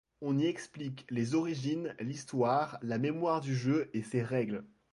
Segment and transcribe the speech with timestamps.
[0.23, 4.65] On y explique les origines, l'histoire, la mémoire du jeu et ses règles.